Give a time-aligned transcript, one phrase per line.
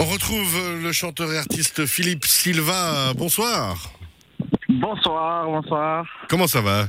[0.00, 3.12] On retrouve le chanteur et artiste Philippe Silva.
[3.16, 3.90] Bonsoir.
[4.68, 6.06] Bonsoir, bonsoir.
[6.28, 6.86] Comment ça va?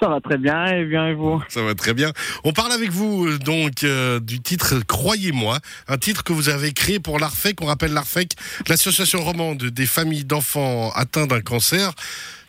[0.00, 1.42] Ça va très bien et bien et vous?
[1.48, 2.12] Ça va très bien.
[2.44, 5.58] On parle avec vous euh, donc euh, du titre Croyez-moi,
[5.88, 7.60] un titre que vous avez créé pour l'ARFEC.
[7.60, 8.34] On rappelle l'ARFEC,
[8.68, 11.92] l'association romande des familles d'enfants atteints d'un cancer.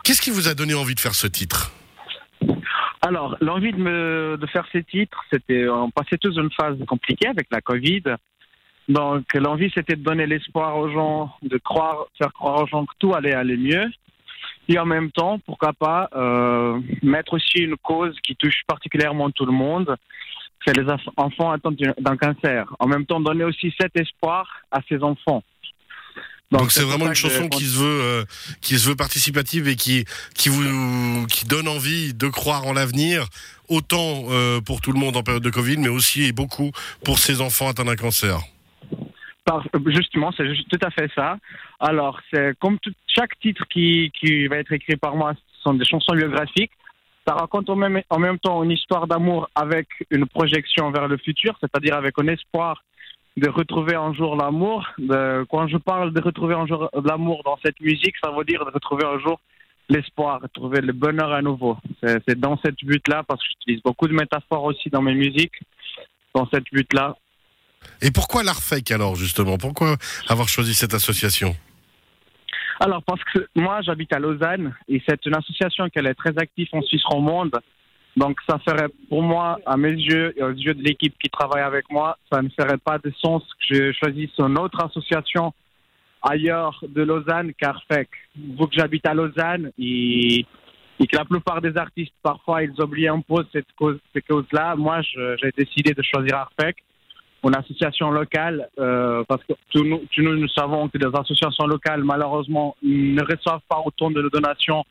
[0.03, 1.71] Qu'est-ce qui vous a donné envie de faire ce titre?
[3.01, 7.27] Alors, l'envie de, me, de faire ces titres, c'était, on passait tous une phase compliquée
[7.27, 8.03] avec la Covid.
[8.87, 12.93] Donc, l'envie, c'était de donner l'espoir aux gens, de croire, faire croire aux gens que
[12.99, 13.85] tout allait aller mieux.
[14.69, 19.45] Et en même temps, pourquoi pas euh, mettre aussi une cause qui touche particulièrement tout
[19.45, 19.95] le monde,
[20.65, 22.73] c'est les enfants atteints d'un cancer.
[22.79, 25.43] En même temps, donner aussi cet espoir à ces enfants.
[26.51, 28.25] Donc c'est vraiment une chanson qui se veut euh,
[28.61, 33.27] qui se veut participative et qui qui vous qui donne envie de croire en l'avenir
[33.67, 36.71] autant euh, pour tout le monde en période de Covid mais aussi et beaucoup
[37.03, 38.39] pour ces enfants atteints d'un cancer.
[39.87, 41.37] Justement, c'est tout à fait ça.
[41.79, 45.85] Alors, c'est comme chaque titre qui, qui va être écrit par moi, ce sont des
[45.85, 46.71] chansons biographiques.
[47.25, 51.17] Ça raconte en même, en même temps une histoire d'amour avec une projection vers le
[51.17, 52.83] futur, c'est-à-dire avec un espoir
[53.35, 54.87] de retrouver un jour l'amour.
[55.49, 58.71] Quand je parle de retrouver un jour l'amour dans cette musique, ça veut dire de
[58.71, 59.39] retrouver un jour
[59.89, 61.77] l'espoir, retrouver le bonheur à nouveau.
[62.01, 65.59] C'est dans cette but-là, parce que j'utilise beaucoup de métaphores aussi dans mes musiques,
[66.33, 67.15] dans cette but-là,
[68.01, 69.57] Et pourquoi l'Arfec alors justement?
[69.57, 71.55] Pourquoi avoir choisi cette association?
[72.79, 76.67] Alors, parce que moi, j'habite à Lausanne et c'est une association qui est très active
[76.73, 77.55] en Suisse romande.
[78.15, 81.63] Donc, ça ferait, pour moi, à mes yeux et aux yeux de l'équipe qui travaille
[81.63, 85.53] avec moi, ça ne ferait pas de sens que je choisisse une autre association
[86.21, 88.09] ailleurs de Lausanne qu'Arfec.
[88.35, 90.45] Vu que j'habite à Lausanne et,
[90.99, 95.01] que la plupart des artistes, parfois, ils oublient un peu cette cause, ces causes-là, moi,
[95.01, 96.77] j'ai décidé de choisir Arfec
[97.43, 103.21] une association locale, euh, parce que nous, nous, savons que des associations locales, malheureusement, ne
[103.21, 104.83] reçoivent pas autant de donations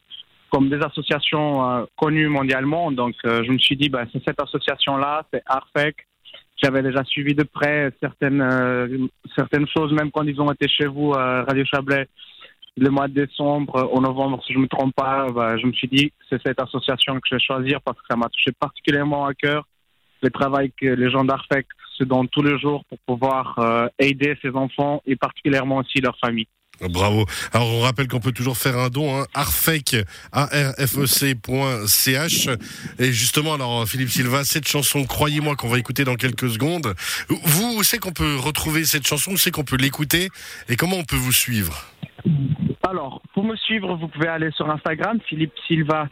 [0.51, 2.93] comme des associations euh, connues mondialement.
[2.93, 5.97] Donc, euh, je me suis dit, bah, c'est cette association-là, c'est ARFEC.
[6.63, 10.87] J'avais déjà suivi de près certaines, euh, certaines choses, même quand ils ont été chez
[10.87, 12.09] vous, à Radio Chablais,
[12.79, 15.73] le mois de décembre, au novembre, si je ne me trompe pas, bah, je me
[15.73, 19.27] suis dit, c'est cette association que je vais choisir parce que ça m'a touché particulièrement
[19.27, 19.67] à cœur
[20.23, 24.37] le travail que les gens d'Arfec se donnent tous les jours pour pouvoir euh, aider
[24.43, 26.47] ces enfants et particulièrement aussi leur famille.
[26.81, 27.25] Bravo.
[27.55, 29.97] Alors on rappelle qu'on peut toujours faire un don, hein, arfec,
[30.33, 31.39] arfec.ch.
[32.99, 36.95] Et justement, alors Philippe Silva, cette chanson, croyez-moi qu'on va écouter dans quelques secondes.
[37.29, 40.29] Vous, où c'est qu'on peut retrouver cette chanson, où c'est qu'on peut l'écouter?
[40.69, 41.87] Et comment on peut vous suivre?
[42.89, 46.09] Alors, pour me suivre, vous pouvez aller sur Instagram, Philippe Silva.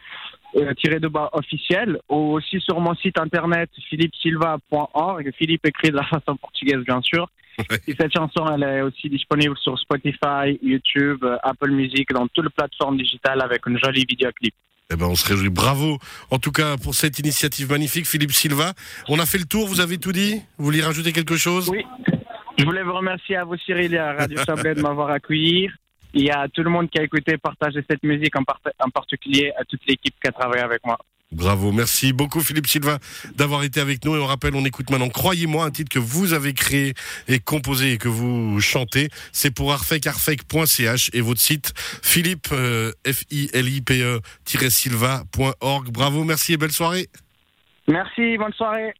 [0.55, 5.95] Euh, tiré de bas officiel ou aussi sur mon site internet philippsilva.org Philippe écrit de
[5.97, 7.27] la façon portugaise bien sûr
[7.57, 7.79] Ouais.
[7.87, 12.43] et cette chanson elle est aussi disponible sur Spotify, YouTube, euh, Apple Music dans toutes
[12.43, 14.53] les plateformes digitales avec une jolie vidéoclip
[14.91, 15.47] Eh ben, on se réjouit.
[15.47, 15.97] Bravo,
[16.31, 18.73] en tout cas, pour cette initiative magnifique, Philippe Silva.
[19.07, 20.41] On a fait le tour, vous avez tout dit?
[20.57, 21.69] Vous voulez rajouter quelque chose?
[21.69, 21.85] Oui.
[22.57, 25.69] Je voulais vous remercier à vous, Cyril, et à Radio Chablais de m'avoir accueilli.
[26.15, 29.51] Et à tout le monde qui a écouté, partagé cette musique, en, part- en particulier
[29.59, 30.97] à toute l'équipe qui a travaillé avec moi.
[31.31, 32.99] Bravo, merci beaucoup Philippe Silva
[33.35, 34.15] d'avoir été avec nous.
[34.15, 36.93] Et on rappelle, on écoute maintenant Croyez-moi, un titre que vous avez créé
[37.27, 39.09] et composé et que vous chantez.
[39.33, 44.19] C'est pour arfec, arfec.ch et votre site philippe, euh, F-I-L-I-P-E,
[44.69, 45.89] silva.org.
[45.91, 47.07] Bravo, merci et belle soirée.
[47.87, 48.93] Merci, bonne soirée.